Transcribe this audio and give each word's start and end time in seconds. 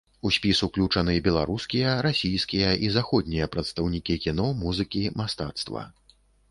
У 0.27 0.29
спіс 0.35 0.61
уключаны 0.67 1.13
беларускія, 1.27 1.91
расійскія 2.07 2.71
і 2.89 2.91
заходнія 2.99 3.51
прадстаўнікі 3.57 4.21
кіно, 4.29 4.51
музыкі, 4.67 5.09
мастацтва. 5.21 5.91